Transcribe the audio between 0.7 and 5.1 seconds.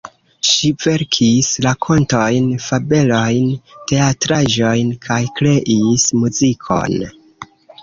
verkis rakontojn, fabelojn, teatraĵojn